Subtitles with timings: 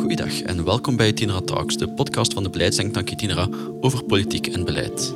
[0.00, 3.48] Goeiedag en welkom bij Itinera Talks, de podcast van de beleidsdenktank Itinera
[3.80, 5.14] over politiek en beleid.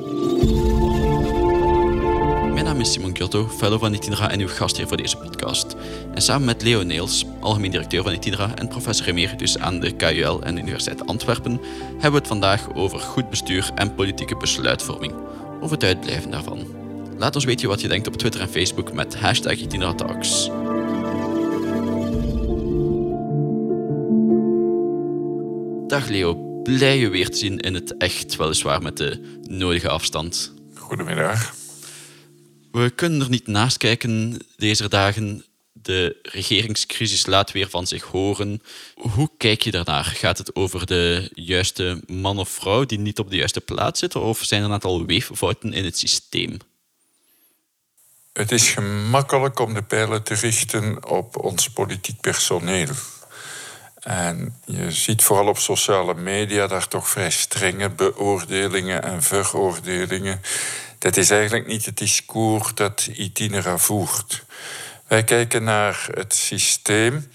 [2.52, 5.76] Mijn naam is Simon Giotto, fellow van Itinera en uw gastheer voor deze podcast.
[6.15, 10.43] En samen met Leo Neels, algemeen directeur van Itinera en professor emeritus aan de KUL
[10.43, 15.14] en de Universiteit Antwerpen, hebben we het vandaag over goed bestuur en politieke besluitvorming,
[15.61, 16.66] of het uitblijven daarvan.
[17.18, 20.50] Laat ons weten wat je denkt op Twitter en Facebook met hashtag Itinera Talks.
[25.96, 30.53] Dag Leo, blij je weer te zien in het echt, weliswaar met de nodige afstand.
[30.75, 31.55] Goedemiddag.
[32.73, 35.45] We kunnen er niet naast kijken deze dagen.
[35.73, 38.63] De regeringscrisis laat weer van zich horen.
[38.95, 40.05] Hoe kijk je daarnaar?
[40.05, 44.21] Gaat het over de juiste man of vrouw die niet op de juiste plaats zitten,
[44.23, 46.57] of zijn er een aantal weeffouten in het systeem?
[48.33, 52.95] Het is gemakkelijk om de pijlen te richten op ons politiek personeel.
[54.06, 60.43] En je ziet vooral op sociale media daar toch vrij strenge beoordelingen en veroordelingen.
[60.98, 64.44] Dat is eigenlijk niet het discours dat Itinera voert.
[65.06, 67.32] Wij kijken naar het systeem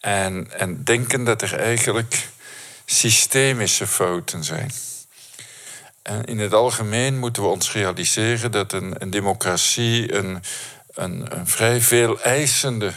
[0.00, 2.28] en, en denken dat er eigenlijk
[2.84, 4.72] systemische fouten zijn.
[6.02, 10.42] En in het algemeen moeten we ons realiseren dat een, een democratie een,
[10.94, 12.92] een, een vrij veel eisende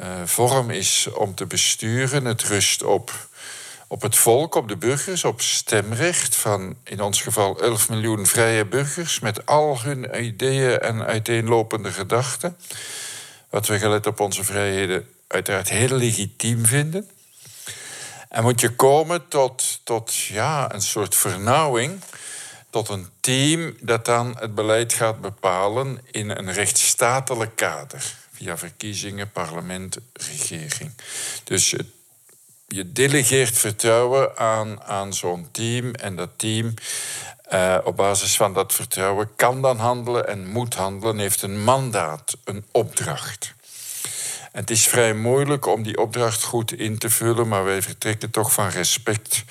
[0.00, 2.24] uh, vorm is om te besturen.
[2.24, 3.28] Het rust op,
[3.86, 8.64] op het volk, op de burgers, op stemrecht van in ons geval 11 miljoen vrije
[8.64, 12.56] burgers met al hun ideeën en uiteenlopende gedachten.
[13.50, 17.10] Wat we gelet op onze vrijheden uiteraard heel legitiem vinden.
[18.28, 22.00] En moet je komen tot, tot ja, een soort vernauwing,
[22.70, 29.30] tot een team dat dan het beleid gaat bepalen in een rechtsstatelijk kader via verkiezingen,
[29.30, 30.92] parlement, regering.
[31.44, 31.74] Dus
[32.66, 36.74] je delegeert vertrouwen aan, aan zo'n team en dat team
[37.52, 42.36] uh, op basis van dat vertrouwen kan dan handelen en moet handelen, heeft een mandaat,
[42.44, 43.54] een opdracht.
[44.52, 48.30] En het is vrij moeilijk om die opdracht goed in te vullen, maar wij vertrekken
[48.30, 49.44] toch van respect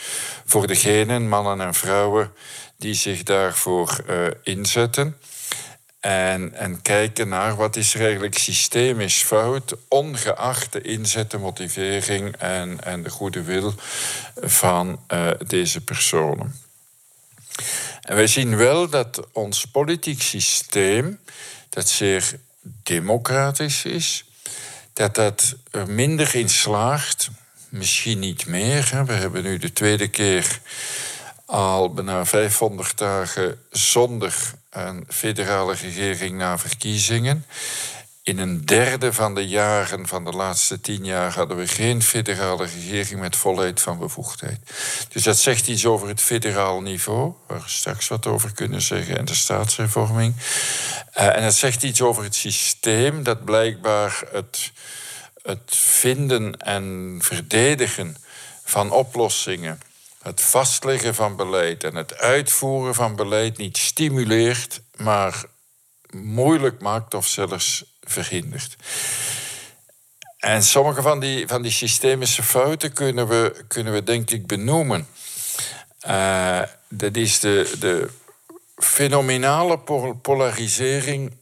[0.45, 2.31] voor degenen, mannen en vrouwen,
[2.77, 5.17] die zich daarvoor uh, inzetten.
[5.99, 12.35] En, en kijken naar wat is er eigenlijk systemisch fout, ongeacht de inzet, de motivering
[12.35, 13.73] en, en de goede wil
[14.35, 16.55] van uh, deze personen.
[18.01, 21.19] En wij zien wel dat ons politiek systeem,
[21.69, 22.39] dat zeer
[22.83, 24.25] democratisch is,
[24.93, 27.29] dat dat er minder in slaagt,
[27.69, 29.03] misschien niet meer.
[29.05, 30.59] We hebben nu de tweede keer
[31.47, 34.35] al bijna 500 dagen zonder
[34.69, 37.45] een federale regering na verkiezingen.
[38.23, 42.65] In een derde van de jaren van de laatste tien jaar hadden we geen federale
[42.65, 44.59] regering met volheid van bevoegdheid.
[45.09, 49.17] Dus dat zegt iets over het federaal niveau, waar we straks wat over kunnen zeggen,
[49.17, 50.35] en de staatshervorming.
[51.17, 54.71] Uh, en het zegt iets over het systeem dat blijkbaar het,
[55.43, 58.17] het vinden en verdedigen
[58.63, 59.79] van oplossingen
[60.27, 65.43] het vastleggen van beleid en het uitvoeren van beleid niet stimuleert, maar
[66.11, 68.75] moeilijk maakt of zelfs verhindert.
[70.37, 75.07] En sommige van die, van die systemische fouten kunnen we, kunnen we denk ik benoemen.
[76.07, 78.09] Uh, dat is de, de
[78.75, 79.79] fenomenale
[80.21, 81.33] polarisering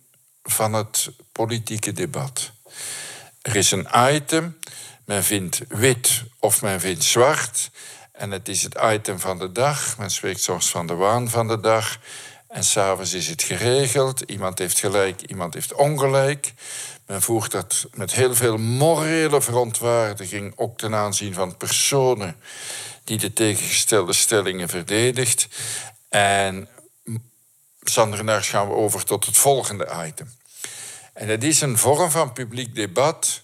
[0.43, 2.51] van het politieke debat.
[3.41, 4.57] Er is een item,
[5.05, 7.69] men vindt wit of men vindt zwart.
[8.17, 9.97] En het is het item van de dag.
[9.97, 11.99] Men spreekt soms van de waan van de dag.
[12.47, 14.21] En s'avonds is het geregeld.
[14.21, 16.53] Iemand heeft gelijk, iemand heeft ongelijk.
[17.05, 22.35] Men voert dat met heel veel morele verontwaardiging, ook ten aanzien van personen
[23.03, 25.47] die de tegengestelde stellingen verdedigt.
[26.09, 26.67] En
[27.79, 30.31] zandernaars gaan we over tot het volgende item.
[31.13, 33.41] En dat is een vorm van publiek debat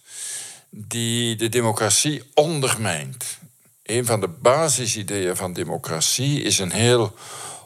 [0.69, 3.39] die de democratie ondermijnt
[3.83, 7.13] een van de basisideeën van democratie is een heel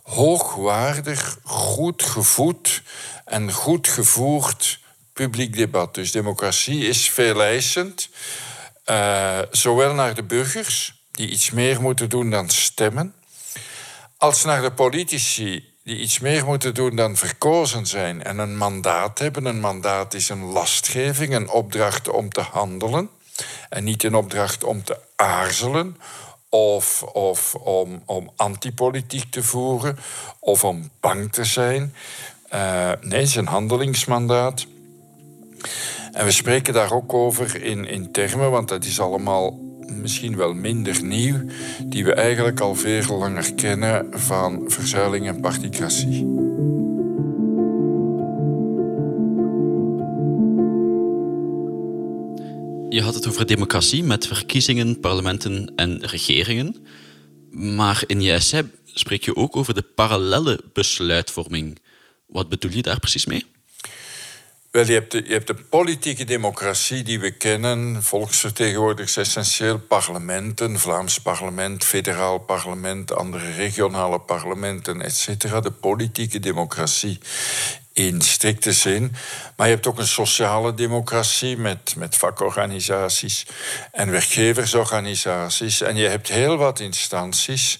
[0.03, 2.81] hoogwaardig, goed gevoed
[3.25, 4.79] en goed gevoerd
[5.13, 5.93] publiek debat.
[5.93, 8.09] Dus democratie is veeleisend,
[8.85, 13.13] uh, zowel naar de burgers, die iets meer moeten doen dan stemmen,
[14.17, 19.19] als naar de politici, die iets meer moeten doen dan verkozen zijn en een mandaat
[19.19, 19.45] hebben.
[19.45, 23.09] Een mandaat is een lastgeving, een opdracht om te handelen
[23.69, 25.97] en niet een opdracht om te aarzelen
[26.49, 29.97] of, of om, om antipolitiek te voeren
[30.39, 31.93] of om bang te zijn.
[32.53, 34.65] Uh, nee, een handelingsmandaat.
[36.11, 40.53] En we spreken daar ook over in, in termen, want dat is allemaal misschien wel
[40.53, 41.35] minder nieuw,
[41.83, 46.53] die we eigenlijk al veel langer kennen van verzuiling en particratie.
[52.95, 56.87] Je had het over democratie met verkiezingen, parlementen en regeringen.
[57.51, 61.79] Maar in je essay spreek je ook over de parallelle besluitvorming.
[62.27, 63.45] Wat bedoel je daar precies mee?
[64.71, 68.03] Wel, je hebt, de, je hebt de politieke democratie die we kennen.
[68.03, 75.41] Volksvertegenwoordigers essentieel, parlementen, Vlaams parlement, federaal parlement, andere regionale parlementen, etc.
[75.61, 77.19] De politieke democratie
[77.95, 79.15] in strikte zin.
[79.55, 83.45] Maar je hebt ook een sociale democratie met, met vakorganisaties
[83.91, 85.81] en werkgeversorganisaties.
[85.81, 87.79] En je hebt heel wat instanties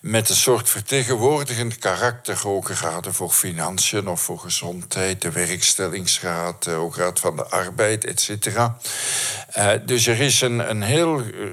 [0.00, 2.38] met een soort vertegenwoordigend karakter.
[2.38, 8.04] Hoge raden voor financiën of voor gezondheid, de werkstellingsraad, de Hoge Raad van de Arbeid,
[8.04, 8.46] etc.
[8.46, 11.52] Uh, dus er is een, een heel uh,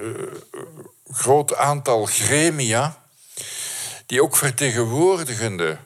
[1.11, 3.03] groot aantal gremia
[4.05, 5.77] die ook vertegenwoordigende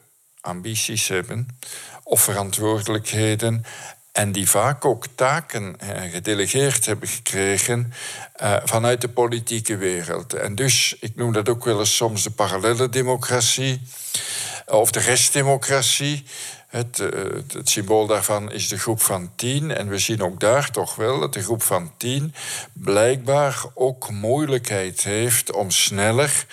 [0.41, 1.47] ambities hebben
[2.03, 3.65] of verantwoordelijkheden.
[4.11, 7.93] En die vaak ook taken eh, gedelegeerd hebben gekregen
[8.41, 10.33] uh, vanuit de politieke wereld.
[10.33, 13.81] En dus, ik noem dat ook wel eens soms de parallele democratie
[14.65, 16.23] of de restdemocratie.
[16.67, 19.71] Het, het, het, symbool daarvan is de groep van tien.
[19.71, 22.33] En we zien ook daar toch wel dat de groep van tien
[22.73, 26.45] blijkbaar ook moeilijkheid heeft om sneller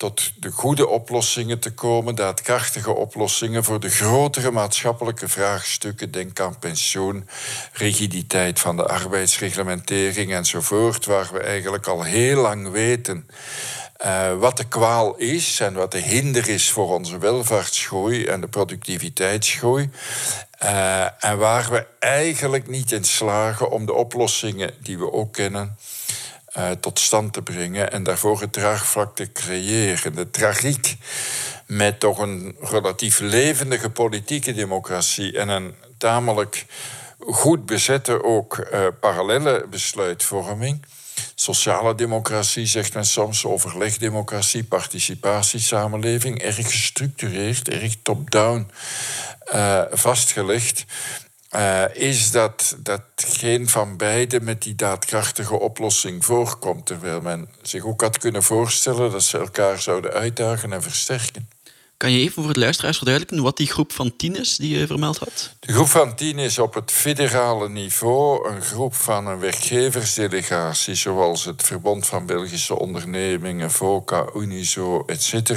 [0.00, 6.10] tot de goede oplossingen te komen, daadkrachtige oplossingen voor de grotere maatschappelijke vraagstukken.
[6.10, 7.28] Denk aan pensioen,
[7.72, 13.26] rigiditeit van de arbeidsreglementering enzovoort, waar we eigenlijk al heel lang weten
[14.04, 18.48] uh, wat de kwaal is en wat de hinder is voor onze welvaartsgroei en de
[18.48, 19.90] productiviteitsgroei.
[20.62, 25.76] Uh, en waar we eigenlijk niet in slagen om de oplossingen die we ook kennen
[26.56, 30.14] uh, tot stand te brengen en daarvoor het draagvlak te creëren.
[30.14, 30.96] De tragiek
[31.66, 36.66] met toch een relatief levendige politieke democratie en een tamelijk
[37.18, 40.84] goed bezette ook uh, parallele besluitvorming.
[41.34, 48.70] Sociale democratie zegt men soms, overlegdemocratie, participatiesamenleving, erg gestructureerd, erg top-down
[49.54, 50.84] uh, vastgelegd.
[51.56, 56.86] Uh, is dat, dat geen van beide met die daadkrachtige oplossing voorkomt.
[56.86, 61.48] Terwijl men zich ook had kunnen voorstellen dat ze elkaar zouden uitdagen en versterken.
[62.00, 64.86] Kan je even voor het luisteraars verduidelijken wat die groep van tien is die je
[64.86, 65.54] vermeld had?
[65.60, 71.44] De groep van tien is op het federale niveau een groep van een werkgeversdelegatie, zoals
[71.44, 75.50] het Verbond van Belgische Ondernemingen, VOCA, Unizo, etc.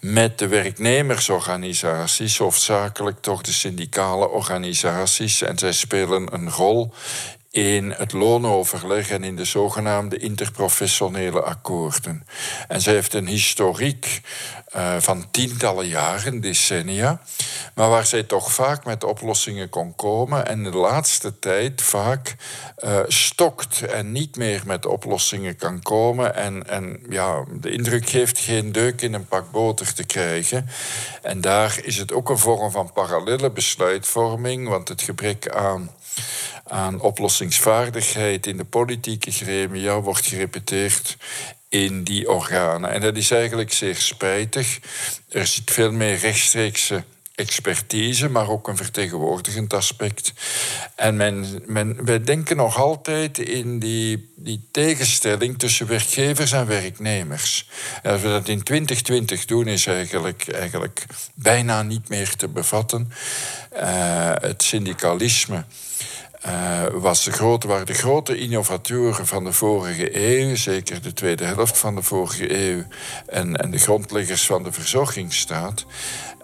[0.00, 5.42] Met de werknemersorganisaties, hoofdzakelijk toch de syndicale organisaties.
[5.42, 6.92] En zij spelen een rol
[7.50, 12.26] in het loonoverleg en in de zogenaamde interprofessionele akkoorden.
[12.68, 14.20] En zij heeft een historiek
[14.76, 17.20] uh, van tientallen jaren, decennia,
[17.74, 22.36] maar waar zij toch vaak met oplossingen kon komen en de laatste tijd vaak
[22.84, 28.38] uh, stokt en niet meer met oplossingen kan komen en, en ja, de indruk geeft
[28.38, 30.68] geen deuk in een pak boter te krijgen.
[31.22, 35.90] En daar is het ook een vorm van parallele besluitvorming, want het gebrek aan
[36.70, 41.16] aan oplossingsvaardigheid in de politieke gremia wordt gerepeteerd
[41.68, 42.90] in die organen.
[42.90, 44.78] En dat is eigenlijk zeer spijtig.
[45.28, 50.32] Er zit veel meer rechtstreekse expertise, maar ook een vertegenwoordigend aspect.
[50.96, 57.68] En men, men, wij denken nog altijd in die, die tegenstelling tussen werkgevers en werknemers.
[58.02, 63.12] Als we dat in 2020 doen, is eigenlijk, eigenlijk bijna niet meer te bevatten.
[63.72, 65.64] Uh, het syndicalisme
[66.46, 71.78] uh, was grote, waren de grote innovatoren van de vorige eeuw, zeker de tweede helft
[71.78, 72.82] van de vorige eeuw,
[73.26, 75.84] en, en de grondleggers van de verzorgingsstaat.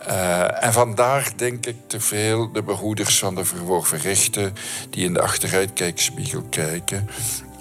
[0.09, 4.55] Uh, en vandaar denk ik te veel de behoeders van de verworven rechten
[4.91, 7.09] die in de achteruitkijkspiegel kijken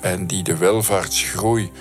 [0.01, 1.71] en die de welvaartsgroei,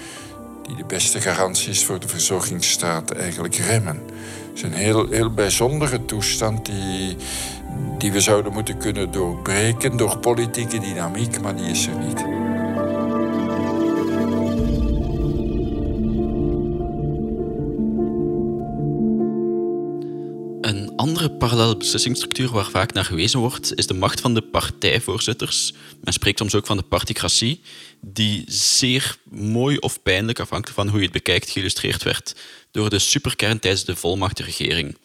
[0.63, 4.03] die de beste garantie is voor de verzorgingsstaat, eigenlijk remmen.
[4.49, 7.17] Het is een heel, heel bijzondere toestand die,
[7.99, 12.25] die we zouden moeten kunnen doorbreken door politieke dynamiek, maar die is er niet.
[20.61, 25.73] Een andere parallele beslissingsstructuur waar vaak naar gewezen wordt, is de macht van de partijvoorzitters.
[26.01, 27.61] Men spreekt soms ook van de particratie,
[28.01, 32.35] die zeer mooi of pijnlijk, afhankelijk van hoe je het bekijkt, geïllustreerd werd
[32.71, 34.97] door de superkern tijdens de volmachtigregering.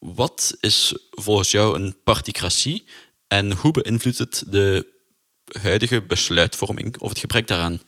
[0.00, 2.84] Wat is volgens jou een particratie
[3.28, 4.86] en hoe beïnvloedt het de
[5.60, 7.80] huidige besluitvorming of het gebrek daaraan?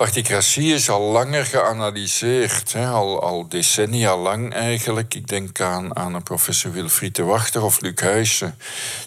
[0.00, 5.14] Particratie is al langer geanalyseerd, hè, al, decennia lang eigenlijk.
[5.14, 8.58] Ik denk aan, aan professor Wilfried de Wachter of Luc Huyssen,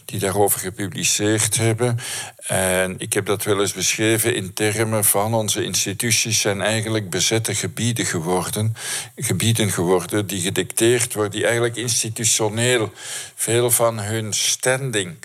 [0.06, 2.00] die daarover gepubliceerd hebben.
[2.48, 7.56] En ik heb dat wel eens beschreven in termen van onze instituties zijn eigenlijk bezette
[7.56, 8.76] gebieden geworden.
[9.16, 12.92] Gebieden geworden die gedicteerd worden, die eigenlijk institutioneel
[13.36, 15.18] veel van hun standing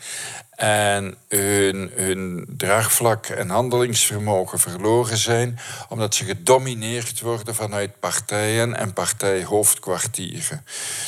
[0.58, 8.92] en hun, hun draagvlak en handelingsvermogen verloren zijn, omdat ze gedomineerd worden vanuit partijen en
[8.92, 10.64] partijhoofdkwartieren.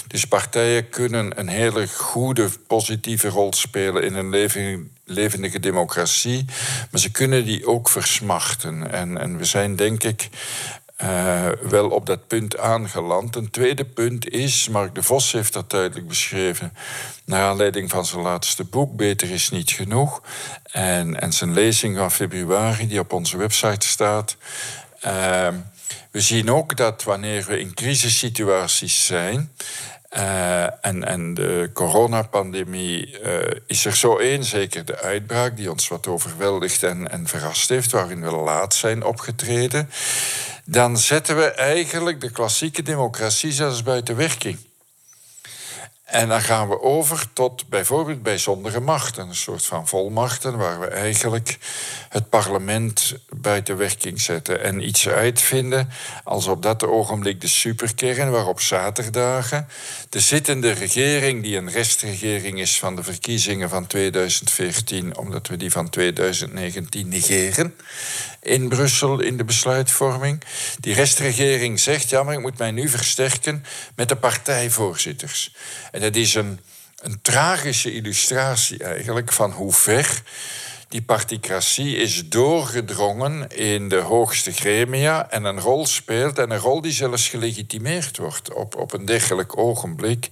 [0.07, 6.45] Dus partijen kunnen een hele goede, positieve rol spelen in een levendige democratie,
[6.91, 8.91] maar ze kunnen die ook versmachten.
[8.93, 10.29] En, en we zijn, denk ik,
[11.03, 13.37] uh, wel op dat punt aangeland.
[13.37, 16.73] Een tweede punt is, Mark de Vos heeft dat duidelijk beschreven,
[17.25, 20.23] naar aanleiding van zijn laatste boek, Beter is niet genoeg,
[20.63, 24.37] en, en zijn lezing van februari, die op onze website staat.
[25.07, 25.49] Uh,
[26.11, 29.53] we zien ook dat wanneer we in crisissituaties zijn,
[30.17, 35.89] uh, en, en de coronapandemie uh, is er zo één, zeker de uitbraak, die ons
[35.89, 39.91] wat overweldigd en, en verrast heeft, waarin we laat zijn opgetreden
[40.71, 44.59] dan zetten we eigenlijk de klassieke democratie zelfs buiten werking.
[46.05, 50.87] En dan gaan we over tot bijvoorbeeld bijzondere machten, een soort van volmachten, waar we
[50.87, 51.59] eigenlijk
[52.09, 55.89] het parlement buiten werking zetten en iets uitvinden
[56.25, 59.69] als op dat ogenblik de superkern, waarop zaterdagen
[60.09, 65.71] de zittende regering, die een restregering is van de verkiezingen van 2014, omdat we die
[65.71, 67.75] van 2019 negeren,
[68.41, 70.43] in Brussel in de besluitvorming.
[70.81, 75.55] Die restregering zegt, ja, maar ik moet mij nu versterken met de partijvoorzitters.
[75.91, 76.61] En dat is een,
[77.01, 80.23] een tragische illustratie eigenlijk van hoe ver
[80.91, 86.81] die particratie is doorgedrongen in de hoogste gremia en een rol speelt, en een rol
[86.81, 90.29] die zelfs gelegitimeerd wordt op, op een dergelijk ogenblik.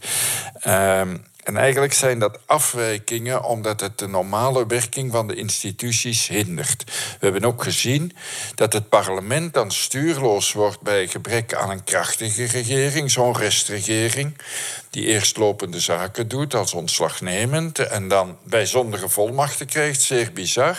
[0.66, 1.02] Uh,
[1.48, 6.84] en eigenlijk zijn dat afwijkingen omdat het de normale werking van de instituties hindert.
[6.84, 8.16] We hebben ook gezien
[8.54, 14.38] dat het parlement dan stuurloos wordt bij gebrek aan een krachtige regering, zo'n restregering,
[14.90, 20.76] die eerst lopende zaken doet als ontslagnemend en dan bijzondere volmachten krijgt, zeer bizar,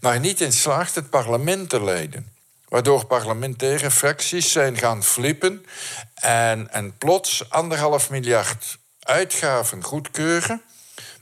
[0.00, 2.30] maar niet in slaagt het parlement te leiden
[2.68, 5.66] waardoor parlementaire fracties zijn gaan flippen
[6.14, 10.62] en, en plots anderhalf miljard uitgaven goedkeuren.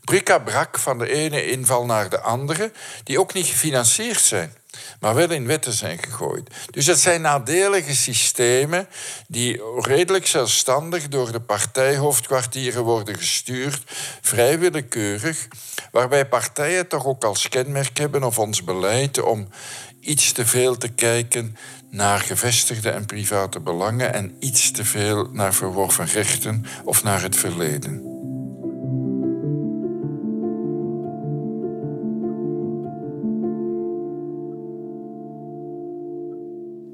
[0.04, 2.72] Brika-brak van de ene inval naar de andere,
[3.04, 4.54] die ook niet gefinancierd zijn,
[5.00, 6.50] maar wel in wetten zijn gegooid.
[6.70, 8.88] Dus het zijn nadelige systemen
[9.28, 13.82] die redelijk zelfstandig door de partijhoofdkwartieren worden gestuurd,
[14.20, 15.48] vrij willekeurig,
[15.92, 19.48] waarbij partijen toch ook als kenmerk hebben of ons beleid om
[20.00, 21.56] iets te veel te kijken
[21.90, 27.36] naar gevestigde en private belangen en iets te veel naar verworven rechten of naar het
[27.36, 28.10] verleden.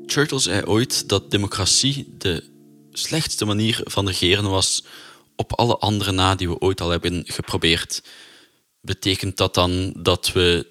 [0.06, 2.44] Churchill zei ooit dat democratie de
[2.90, 4.84] slechtste manier van regeren was
[5.36, 8.02] op alle andere na die we ooit al hebben geprobeerd.
[8.80, 10.66] Betekent dat dan dat we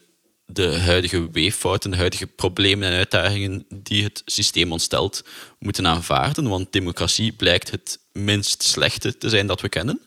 [0.46, 5.24] de huidige weeffouten, de huidige problemen en uitdagingen die het systeem ons stelt,
[5.60, 6.50] moeten aanvaarden?
[6.50, 10.02] Want democratie blijkt het minst slechte te zijn dat we kennen.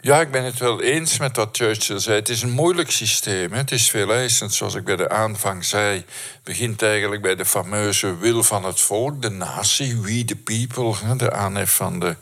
[0.00, 2.16] Ja, ik ben het wel eens met wat Churchill zei.
[2.16, 3.52] Het is een moeilijk systeem.
[3.52, 6.04] Het is veel zoals ik bij de aanvang zei.
[6.42, 11.32] begint eigenlijk bij de fameuze wil van het volk, de natie, we the people, de
[11.32, 12.16] aanhef van de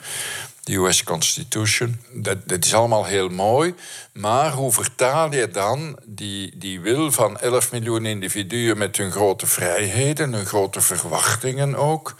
[0.62, 2.00] de US Constitution.
[2.12, 3.75] Dat, dat, is allemaal heel mooi.
[4.12, 9.47] Maar hoe vertaal je dan die, die wil van 11 miljoen individuen met hun grote
[9.47, 12.14] vrijheden, hun grote verwachtingen ook,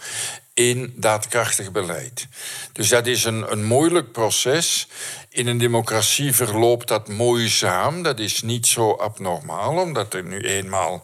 [0.53, 2.27] in daadkrachtig beleid?
[2.71, 4.87] Dus dat is een, een moeilijk proces.
[5.29, 8.03] In een democratie verloopt dat moeizaam.
[8.03, 11.03] Dat is niet zo abnormaal, omdat er nu eenmaal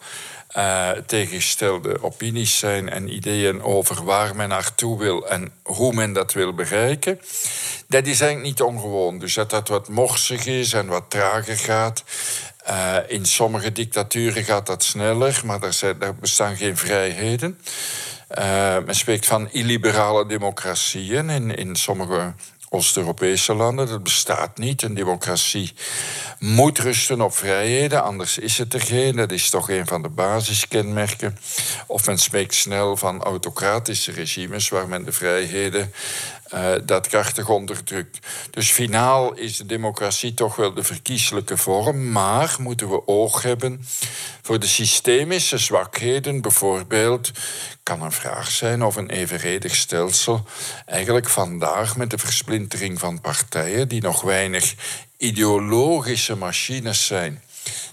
[0.57, 6.33] uh, tegengestelde opinies zijn en ideeën over waar men naartoe wil en hoe men dat
[6.33, 7.19] wil bereiken.
[7.87, 9.19] Dat is eigenlijk niet ongewoon.
[9.19, 12.03] Dus dat dat wat morsig is en wat trager gaat.
[12.69, 17.59] Uh, in sommige dictaturen gaat dat sneller, maar daar, zijn, bestaan geen vrijheden.
[18.39, 22.33] Uh, men spreekt van illiberale democratieën in, in sommige
[22.69, 23.87] Oost-Europese landen.
[23.87, 24.81] Dat bestaat niet.
[24.81, 25.73] Een democratie
[26.39, 29.15] moet rusten op vrijheden, anders is het er geen.
[29.15, 31.37] Dat is toch een van de basiskenmerken.
[31.87, 35.93] Of men spreekt snel van autocratische regimes waar men de vrijheden
[36.53, 38.19] uh, dat krachtig onderdrukt.
[38.51, 43.85] Dus finaal is de democratie toch wel de verkieslijke vorm, maar moeten we oog hebben
[44.41, 46.41] voor de systemische zwakheden.
[46.41, 47.31] Bijvoorbeeld
[47.83, 50.45] kan een vraag zijn of een evenredig stelsel
[50.85, 54.75] eigenlijk vandaag met de versplintering van partijen die nog weinig
[55.17, 57.41] ideologische machines zijn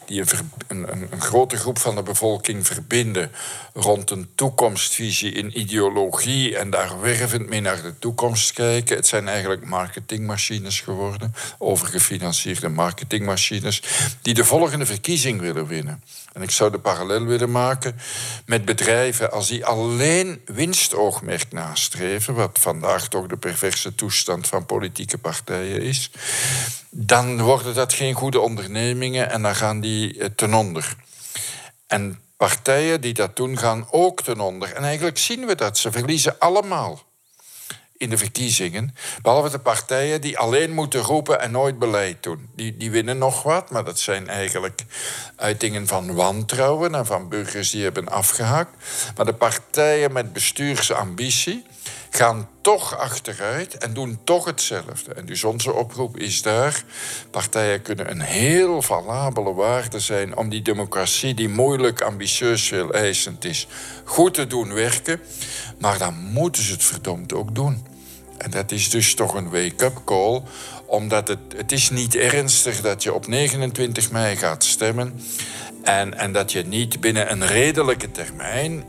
[0.06, 0.22] die
[0.68, 3.30] een, een, grote groep van de bevolking verbinden
[3.74, 8.96] rond een toekomstvisie, een ideologie en daar wervend mee naar de toekomst kijken.
[8.96, 13.82] Het zijn eigenlijk marketingmachines geworden, overgefinancierde marketingmachines,
[14.22, 16.02] die de volgende verkiezing willen winnen.
[16.32, 17.96] En ik zou de parallel willen maken
[18.46, 25.18] met bedrijven als die alleen winstoogmerk nastreven, wat vandaag toch de perverse toestand van politieke
[25.18, 26.10] partijen is,
[26.98, 30.94] dan worden dat geen goede ondernemingen en dan gaan die eh, ten onder.
[31.86, 34.72] En partijen die dat doen, gaan ook ten onder.
[34.72, 35.78] En eigenlijk zien we dat.
[35.78, 37.02] Ze verliezen allemaal
[37.96, 38.94] in de verkiezingen.
[39.22, 42.48] Behalve de partijen die alleen moeten roepen en nooit beleid doen.
[42.54, 44.84] Die, die winnen nog wat, maar dat zijn eigenlijk
[45.36, 48.70] uitingen van wantrouwen en van burgers die hebben afgehaakt.
[49.16, 51.64] Maar de partijen met bestuursambitie
[52.16, 55.14] gaan toch achteruit en doen toch hetzelfde.
[55.14, 56.84] En dus onze oproep is daar:
[57.30, 63.44] partijen kunnen een heel valabele waarde zijn om die democratie, die moeilijk, ambitieus, veel eisend
[63.44, 63.66] is,
[64.04, 65.20] goed te doen werken.
[65.78, 67.86] Maar dan moeten ze het verdomd ook doen.
[68.38, 70.42] En dat is dus toch een wake-up call,
[70.86, 75.20] omdat het, het is niet ernstig dat je op 29 mei gaat stemmen
[75.82, 78.84] en, en dat je niet binnen een redelijke termijn,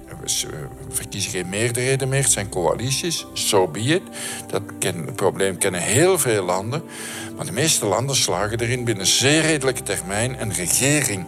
[0.90, 4.02] verkiezen geen meerderheden meer, het zijn coalities, so be it.
[4.48, 4.62] Dat
[5.16, 6.84] probleem kennen heel veel landen.
[7.36, 11.26] Maar de meeste landen slagen erin binnen zeer redelijke termijn een regering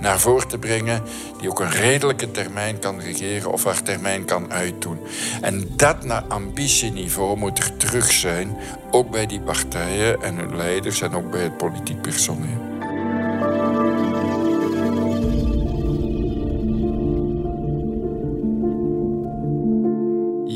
[0.00, 1.02] naar voren te brengen
[1.38, 4.98] die ook een redelijke termijn kan regeren of haar termijn kan uitdoen.
[5.40, 8.56] En dat naar ambitieniveau moet er terug zijn,
[8.90, 12.68] ook bij die partijen en hun leiders en ook bij het politiek personeel.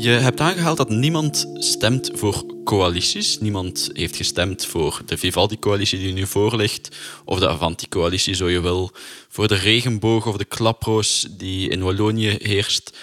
[0.05, 3.39] Je hebt aangehaald dat niemand stemt voor coalities.
[3.39, 8.61] Niemand heeft gestemd voor de Vivaldi-coalitie die nu voor ligt, of de Avanti-coalitie, zo je
[8.61, 8.91] wil,
[9.29, 12.97] voor de regenboog of de klaproos die in Wallonië heerst.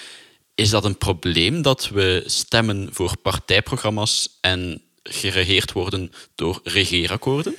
[0.54, 7.56] Is dat een probleem dat we stemmen voor partijprogramma's en geregeerd worden door regeerakkoorden?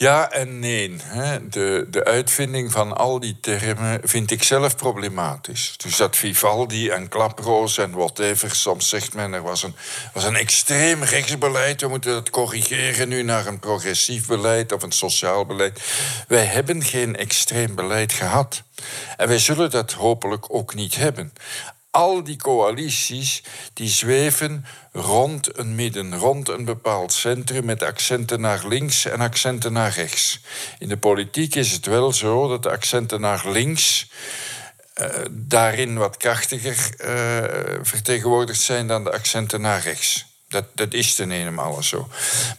[0.00, 0.96] Ja en nee.
[1.48, 5.74] De, de uitvinding van al die termen vind ik zelf problematisch.
[5.76, 9.74] Dus dat Vivaldi en Klaproos en whatever, soms zegt men er was een,
[10.12, 14.92] was een extreem rechtsbeleid, we moeten dat corrigeren nu naar een progressief beleid of een
[14.92, 15.80] sociaal beleid.
[16.28, 18.62] Wij hebben geen extreem beleid gehad.
[19.16, 21.32] En wij zullen dat hopelijk ook niet hebben
[21.90, 28.66] al die coalities die zweven rond een midden, rond een bepaald centrum met accenten naar
[28.66, 30.40] links en accenten naar rechts.
[30.78, 34.10] In de politiek is het wel zo dat de accenten naar links
[34.94, 40.26] uh, daarin wat krachtiger uh, vertegenwoordigd zijn dan de accenten naar rechts.
[40.48, 42.08] Dat, dat is ten eenmaal zo.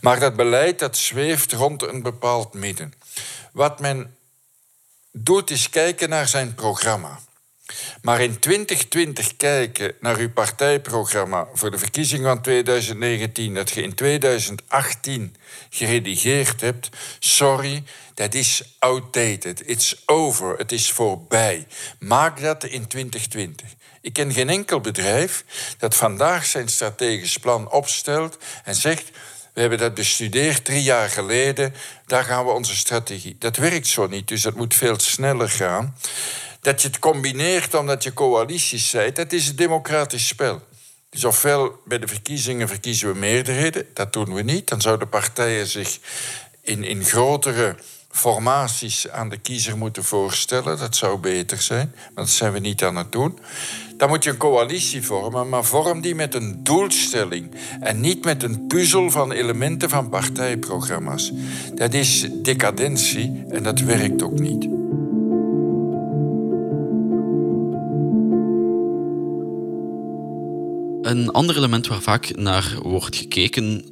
[0.01, 2.93] Maar dat beleid dat zweeft rond een bepaald midden.
[3.51, 4.15] Wat men
[5.11, 7.19] doet is kijken naar zijn programma.
[8.01, 13.93] Maar in 2020 kijken naar uw partijprogramma voor de verkiezing van 2019, dat je in
[13.93, 15.35] 2018
[15.69, 19.67] geredigeerd hebt, sorry, dat is outdated.
[19.67, 20.57] It's over.
[20.57, 21.67] Het is voorbij.
[21.99, 23.67] Maak dat in 2020.
[24.01, 25.43] Ik ken geen enkel bedrijf
[25.77, 29.09] dat vandaag zijn strategisch plan opstelt en zegt.
[29.53, 31.73] We hebben dat bestudeerd drie jaar geleden.
[32.05, 33.35] Daar gaan we onze strategie.
[33.39, 35.95] Dat werkt zo niet, dus dat moet veel sneller gaan.
[36.61, 40.61] Dat je het combineert omdat je coalities zijt, dat is een democratisch spel.
[41.09, 44.67] Dus ofwel bij de verkiezingen verkiezen we meerderheden, dat doen we niet.
[44.67, 45.99] Dan zouden partijen zich
[46.61, 47.75] in, in grotere
[48.11, 50.77] formaties aan de kiezer moeten voorstellen.
[50.77, 53.39] Dat zou beter zijn, maar dat zijn we niet aan het doen.
[53.97, 58.43] Dan moet je een coalitie vormen, maar vorm die met een doelstelling en niet met
[58.43, 61.31] een puzzel van elementen van partijprogramma's.
[61.75, 64.80] Dat is decadentie en dat werkt ook niet.
[71.11, 73.85] Een ander element waar vaak naar wordt gekeken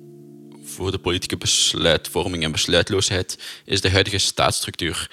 [0.64, 5.12] voor de politieke besluitvorming en besluitloosheid is de huidige staatsstructuur.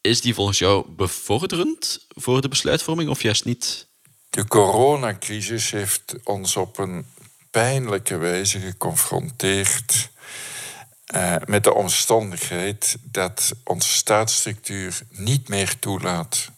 [0.00, 3.88] Is die volgens jou bevorderend voor de besluitvorming of juist niet?
[4.30, 7.06] De coronacrisis heeft ons op een
[7.50, 10.08] pijnlijke wijze geconfronteerd
[11.14, 16.50] uh, met de omstandigheid dat onze staatsstructuur niet meer toelaat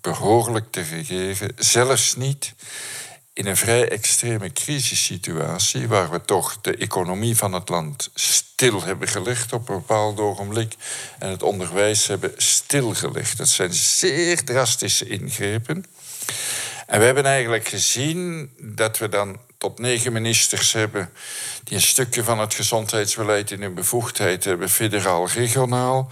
[0.00, 2.54] behoorlijk te regeren, zelfs niet
[3.34, 9.08] in een vrij extreme crisissituatie, waar we toch de economie van het land stil hebben
[9.08, 10.74] gelegd op een bepaald ogenblik
[11.18, 13.36] en het onderwijs hebben stilgelegd.
[13.38, 15.84] Dat zijn zeer drastische ingrepen.
[16.86, 21.10] En we hebben eigenlijk gezien dat we dan tot negen ministers hebben
[21.62, 26.10] die een stukje van het gezondheidsbeleid in hun bevoegdheid hebben, federaal-regionaal.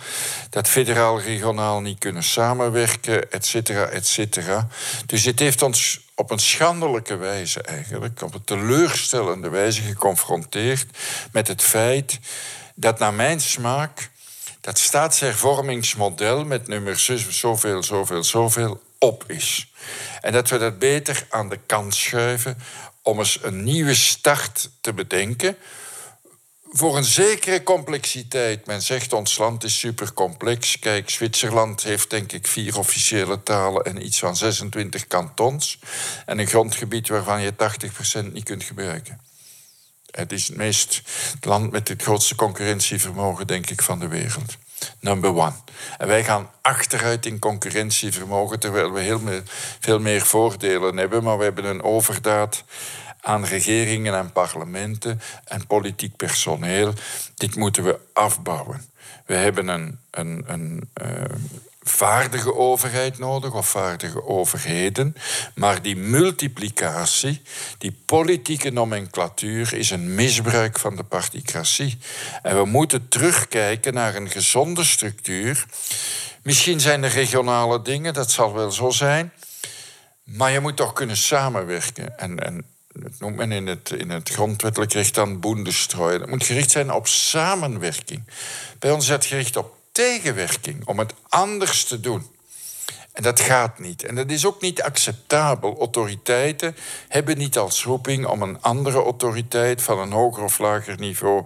[0.50, 4.68] Dat federaal-regionaal niet kunnen samenwerken, et cetera, et cetera.
[5.06, 10.86] Dus dit heeft ons op een schandelijke wijze eigenlijk, op een teleurstellende wijze geconfronteerd
[11.32, 12.18] met het feit
[12.74, 14.10] dat naar mijn smaak
[14.60, 19.72] dat staatshervormingsmodel met nummer zoveel, zoveel, zoveel op is.
[20.20, 22.58] En dat we dat beter aan de kant schuiven
[23.02, 25.56] om eens een nieuwe start te bedenken.
[26.74, 28.66] Voor een zekere complexiteit.
[28.66, 30.78] Men zegt ons land is supercomplex.
[30.78, 35.78] Kijk, Zwitserland heeft denk ik vier officiële talen en iets van 26 kantons.
[36.26, 37.52] En een grondgebied waarvan je
[38.26, 39.20] 80% niet kunt gebruiken.
[40.10, 41.00] Het is het meest
[41.32, 44.56] het land met het grootste concurrentievermogen, denk ik, van de wereld
[45.00, 45.52] number one.
[45.98, 49.20] En wij gaan achteruit in concurrentievermogen, terwijl we heel
[49.80, 52.64] veel meer voordelen hebben, maar we hebben een overdaad
[53.20, 56.92] aan regeringen en parlementen en politiek personeel.
[57.34, 58.90] Dit moeten we afbouwen.
[59.26, 61.08] We hebben een, een, een uh,
[61.82, 65.16] vaardige overheid nodig of vaardige overheden.
[65.54, 67.42] Maar die multiplicatie,
[67.78, 71.98] die politieke nomenclatuur, is een misbruik van de particratie.
[72.42, 75.66] En we moeten terugkijken naar een gezonde structuur.
[76.42, 79.32] Misschien zijn er regionale dingen, dat zal wel zo zijn.
[80.22, 82.18] Maar je moet toch kunnen samenwerken.
[82.18, 86.18] En, en dat noemt men in het, in het grondwettelijk recht dan boendestrooien.
[86.18, 88.22] Dat moet gericht zijn op samenwerking.
[88.78, 92.30] Bij ons is het gericht op tegenwerking, om het anders te doen.
[93.12, 94.04] En dat gaat niet.
[94.04, 95.76] En dat is ook niet acceptabel.
[95.78, 96.76] Autoriteiten
[97.08, 101.44] hebben niet als roeping om een andere autoriteit van een hoger of lager niveau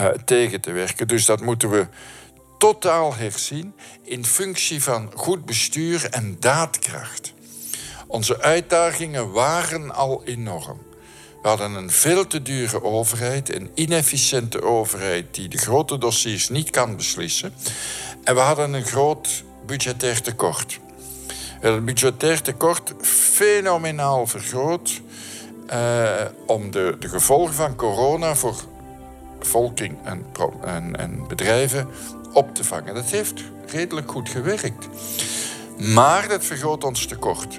[0.00, 1.08] uh, tegen te werken.
[1.08, 1.86] Dus dat moeten we
[2.58, 7.32] totaal herzien in functie van goed bestuur en daadkracht.
[8.06, 10.85] Onze uitdagingen waren al enorm.
[11.46, 16.70] We hadden een veel te dure overheid, een inefficiënte overheid die de grote dossiers niet
[16.70, 17.52] kan beslissen.
[18.24, 20.80] En we hadden een groot budgetair tekort.
[21.60, 25.00] We het budgetair tekort fenomenaal vergroot
[25.66, 28.56] eh, om de, de gevolgen van corona voor
[29.38, 30.26] bevolking en,
[30.64, 31.88] en, en bedrijven
[32.32, 32.94] op te vangen.
[32.94, 34.88] Dat heeft redelijk goed gewerkt.
[35.76, 37.58] Maar dat vergroot ons tekort.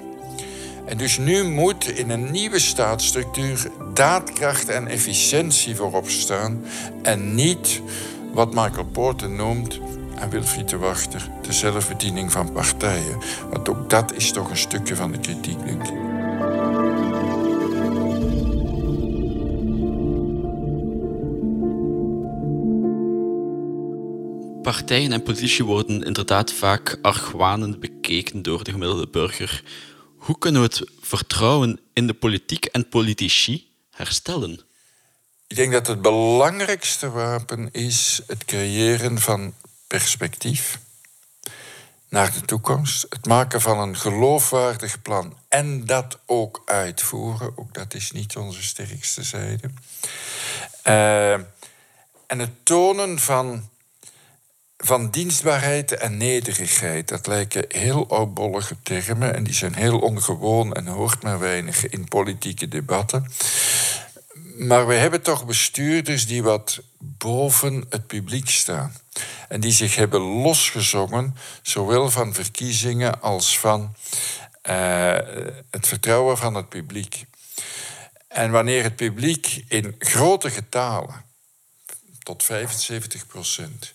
[0.88, 6.64] En dus nu moet in een nieuwe staatsstructuur daadkracht en efficiëntie voorop staan
[7.02, 7.80] en niet
[8.32, 9.80] wat Michael Porter noemt
[10.18, 13.18] en Wilfried de Wachter de zelfbediening van partijen.
[13.50, 15.96] Want ook dat is toch een stukje van de kritiek, denk ik.
[24.62, 29.62] Partijen en politici worden inderdaad vaak argwanend bekeken door de gemiddelde burger.
[30.28, 34.60] Hoe kunnen we het vertrouwen in de politiek en politici herstellen?
[35.46, 39.54] Ik denk dat het belangrijkste wapen is het creëren van
[39.86, 40.78] perspectief
[42.08, 43.06] naar de toekomst.
[43.08, 47.58] Het maken van een geloofwaardig plan en dat ook uitvoeren.
[47.58, 49.70] Ook dat is niet onze sterkste zijde.
[50.84, 51.32] Uh,
[52.26, 53.68] en het tonen van
[54.84, 57.08] van dienstbaarheid en nederigheid.
[57.08, 62.08] Dat lijken heel oudbollige termen en die zijn heel ongewoon en hoort maar weinig in
[62.08, 63.30] politieke debatten.
[64.58, 68.96] Maar we hebben toch bestuurders die wat boven het publiek staan.
[69.48, 73.94] En die zich hebben losgezongen, zowel van verkiezingen als van
[74.70, 75.18] uh,
[75.70, 77.24] het vertrouwen van het publiek.
[78.28, 81.24] En wanneer het publiek in grote getalen,
[82.22, 83.94] tot 75 procent,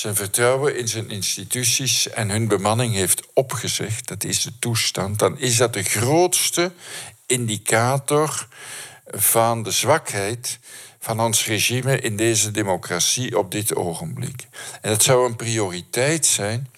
[0.00, 5.38] zijn vertrouwen in zijn instituties en hun bemanning heeft opgezegd, dat is de toestand, dan
[5.38, 6.72] is dat de grootste
[7.26, 8.48] indicator
[9.06, 10.58] van de zwakheid
[10.98, 14.46] van ons regime in deze democratie op dit ogenblik.
[14.80, 16.68] En dat zou een prioriteit zijn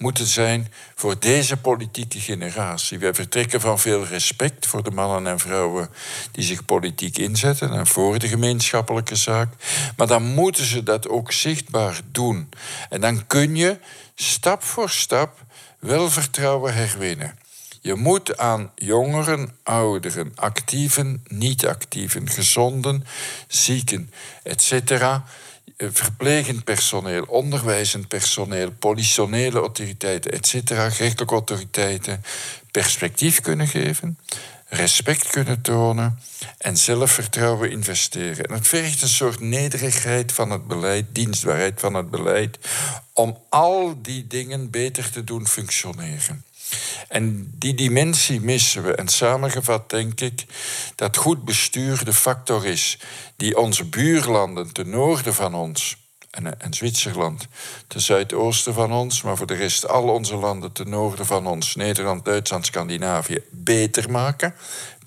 [0.00, 2.98] moeten zijn voor deze politieke generatie.
[2.98, 5.88] Wij vertrekken van veel respect voor de mannen en vrouwen
[6.32, 9.54] die zich politiek inzetten en voor de gemeenschappelijke zaak.
[9.96, 12.48] Maar dan moeten ze dat ook zichtbaar doen.
[12.88, 13.78] En dan kun je
[14.14, 15.44] stap voor stap
[15.78, 17.38] wel vertrouwen herwinnen.
[17.80, 23.04] Je moet aan jongeren, ouderen, actieven, niet-actieven, gezonden,
[23.48, 25.20] zieken, etc
[25.76, 32.22] verplegend personeel, onderwijzend personeel, politionele autoriteiten, etc., gerechtelijke autoriteiten,
[32.70, 34.18] perspectief kunnen geven,
[34.68, 36.18] respect kunnen tonen
[36.58, 38.44] en zelfvertrouwen investeren.
[38.44, 42.58] En het vergt een soort nederigheid van het beleid, dienstbaarheid van het beleid,
[43.12, 46.44] om al die dingen beter te doen functioneren.
[47.08, 48.94] En die dimensie missen we.
[48.94, 50.46] En samengevat denk ik
[50.94, 52.98] dat goed bestuur de factor is
[53.36, 55.96] die onze buurlanden ten noorden van ons
[56.30, 57.46] en, en Zwitserland
[57.86, 61.74] ten zuidoosten van ons, maar voor de rest al onze landen ten noorden van ons,
[61.74, 64.54] Nederland, Duitsland, Scandinavië, beter maken.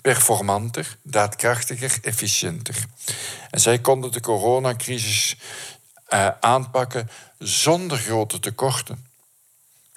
[0.00, 2.76] Performanter, daadkrachtiger, efficiënter.
[3.50, 5.36] En zij konden de coronacrisis
[6.08, 9.06] uh, aanpakken zonder grote tekorten.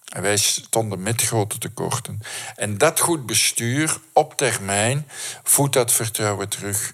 [0.07, 2.21] En wij stonden met grote tekorten.
[2.55, 5.07] En dat goed bestuur op termijn
[5.43, 6.93] voedt dat vertrouwen terug.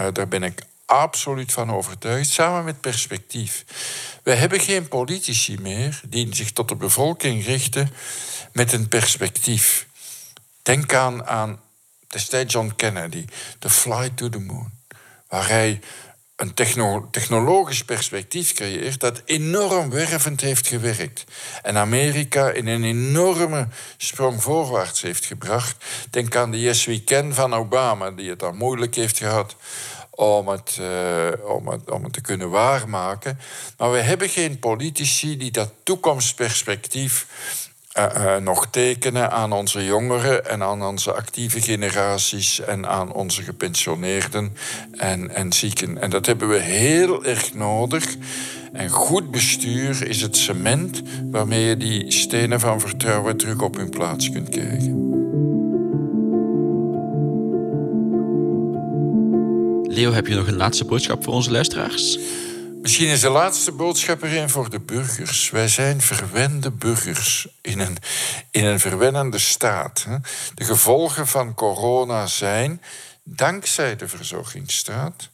[0.00, 3.64] Uh, daar ben ik absoluut van overtuigd, samen met perspectief.
[4.22, 7.92] We hebben geen politici meer die zich tot de bevolking richten
[8.52, 9.86] met een perspectief.
[10.62, 11.60] Denk aan, aan
[12.08, 13.24] destijds John Kennedy,
[13.58, 14.70] The Flight to the Moon,
[15.28, 15.80] waar hij
[16.40, 16.54] een
[17.10, 21.24] technologisch perspectief creëert dat enorm wervend heeft gewerkt.
[21.62, 25.84] En Amerika in een enorme sprong voorwaarts heeft gebracht.
[26.10, 29.56] Denk aan de Yes We van Obama, die het dan moeilijk heeft gehad
[30.10, 33.38] om het, uh, om, het, om het te kunnen waarmaken.
[33.76, 37.26] Maar we hebben geen politici die dat toekomstperspectief
[37.98, 43.42] uh, uh, nog tekenen aan onze jongeren en aan onze actieve generaties en aan onze
[43.42, 44.56] gepensioneerden
[44.96, 45.98] en, en zieken.
[45.98, 48.16] En dat hebben we heel erg nodig.
[48.72, 53.90] En goed bestuur is het cement waarmee je die stenen van vertrouwen terug op hun
[53.90, 55.08] plaats kunt krijgen.
[59.92, 62.18] Leo, heb je nog een laatste boodschap voor onze luisteraars?
[62.82, 65.50] Misschien is de laatste boodschap er een voor de burgers.
[65.50, 67.96] Wij zijn verwende burgers in een,
[68.50, 70.06] in een verwennende staat.
[70.54, 72.82] De gevolgen van corona zijn,
[73.22, 75.30] dankzij de verzorgingsstaat,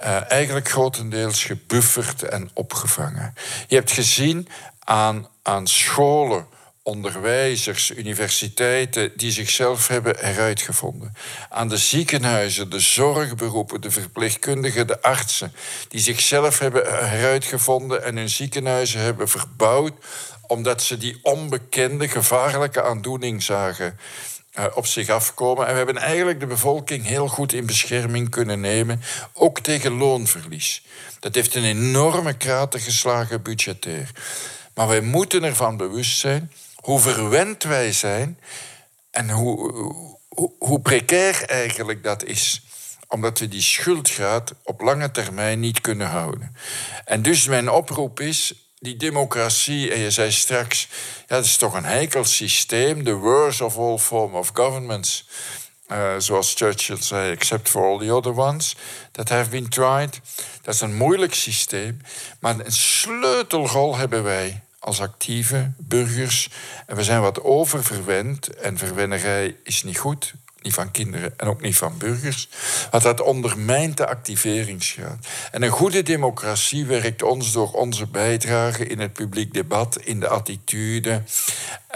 [0.00, 3.34] uh, eigenlijk grotendeels gebufferd en opgevangen.
[3.68, 6.46] Je hebt gezien aan, aan scholen
[6.82, 11.14] onderwijzers, universiteiten die zichzelf hebben heruitgevonden.
[11.50, 15.52] Aan de ziekenhuizen, de zorgberoepen, de verpleegkundigen, de artsen,
[15.88, 19.92] die zichzelf hebben heruitgevonden en hun ziekenhuizen hebben verbouwd
[20.46, 23.98] omdat ze die onbekende, gevaarlijke aandoening zagen
[24.58, 25.66] uh, op zich afkomen.
[25.66, 30.84] En we hebben eigenlijk de bevolking heel goed in bescherming kunnen nemen, ook tegen loonverlies.
[31.20, 34.10] Dat heeft een enorme krater geslagen budgetair.
[34.74, 36.50] Maar wij moeten ervan bewust zijn
[36.82, 38.38] hoe verwend wij zijn
[39.10, 39.72] en hoe,
[40.28, 42.62] hoe, hoe precair eigenlijk dat is
[43.12, 46.56] omdat we die schuldgraad op lange termijn niet kunnen houden.
[47.04, 50.88] En dus mijn oproep is, die democratie, en je zei straks,
[51.26, 55.28] ja, dat is toch een heikel systeem, the worst of all form of governments.
[55.88, 58.76] Uh, zoals Churchill zei, except for all the other ones
[59.10, 60.20] that have been tried.
[60.62, 62.00] Dat is een moeilijk systeem,
[62.40, 66.48] maar een sleutelrol hebben wij als actieve burgers.
[66.86, 68.48] En we zijn wat oververwend.
[68.48, 72.48] En verwennerij is niet goed niet van kinderen en ook niet van burgers.
[72.90, 75.26] Want dat ondermijnt de activeringsgraad.
[75.50, 80.28] En een goede democratie werkt ons door onze bijdrage in het publiek debat, in de
[80.28, 81.22] attitude,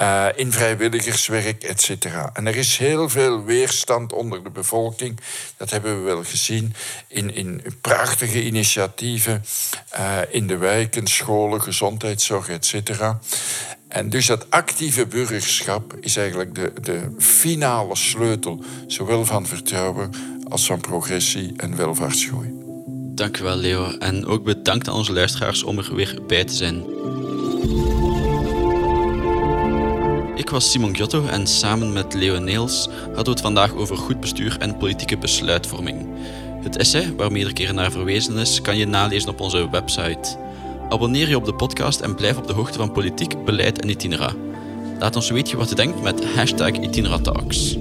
[0.00, 2.04] uh, in vrijwilligerswerk, etc.
[2.32, 5.20] En er is heel veel weerstand onder de bevolking.
[5.56, 6.74] Dat hebben we wel gezien
[7.08, 9.44] in, in prachtige initiatieven
[9.98, 13.00] uh, in de wijken, scholen, gezondheidszorg, etc.
[13.88, 20.10] En dus dat actieve burgerschap is eigenlijk de, de finale sleutel, zowel van vertrouwen
[20.48, 22.50] als van progressie en welvaartsgroei.
[23.14, 26.84] Dankjewel Leo en ook bedankt aan onze luisteraars om er weer bij te zijn.
[30.34, 34.20] Ik was Simon Giotto en samen met Leo Neels hadden we het vandaag over goed
[34.20, 36.08] bestuur en politieke besluitvorming.
[36.62, 40.45] Het essay, waar meerdere keren naar verwezen is, kan je nalezen op onze website.
[40.88, 44.32] Abonneer je op de podcast en blijf op de hoogte van politiek, beleid en itinera.
[44.98, 47.76] Laat ons weten wat je denkt met hashtag Itinera Talks.